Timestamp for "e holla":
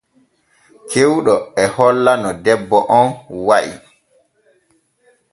1.61-2.13